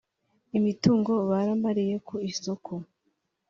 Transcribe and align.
imitungo 0.57 1.11
baramariye 1.29 1.95
ku 2.07 2.15
isoko 2.31 2.71